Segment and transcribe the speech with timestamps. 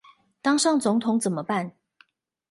[0.41, 1.73] 當上總統怎麼辦？